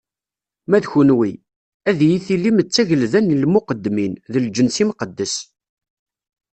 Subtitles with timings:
[0.69, 1.31] Ma d kenwi,
[1.89, 5.35] ad yi-tilim d tagelda n lmuqeddmin, d lǧens imqeddes.